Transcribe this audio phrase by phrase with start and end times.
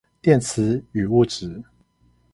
[0.23, 1.63] 電磁與物質